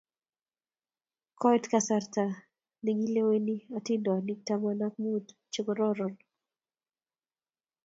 [1.39, 2.23] Koit kasarta
[2.83, 6.13] nekilewenik atindonik taman ak muut che kororon